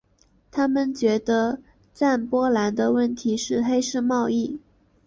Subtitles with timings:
[0.49, 1.59] 他们觉得德
[1.93, 4.59] 占波兰的问题是黑市贸易。